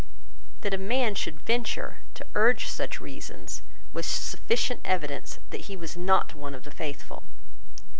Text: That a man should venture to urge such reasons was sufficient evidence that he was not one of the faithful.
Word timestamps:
That 0.61 0.73
a 0.73 0.79
man 0.79 1.13
should 1.13 1.41
venture 1.43 1.99
to 2.15 2.25
urge 2.33 2.67
such 2.67 2.99
reasons 2.99 3.61
was 3.93 4.07
sufficient 4.07 4.79
evidence 4.83 5.37
that 5.51 5.65
he 5.65 5.77
was 5.77 5.95
not 5.95 6.33
one 6.33 6.55
of 6.55 6.63
the 6.63 6.71
faithful. 6.71 7.21